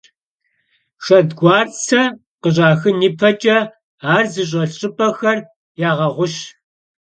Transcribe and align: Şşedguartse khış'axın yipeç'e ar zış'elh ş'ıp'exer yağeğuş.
Şşedguartse 1.03 2.01
khış'axın 2.41 2.97
yipeç'e 3.03 3.57
ar 4.13 4.25
zış'elh 4.33 4.73
ş'ıp'exer 4.79 5.37
yağeğuş. 5.81 6.35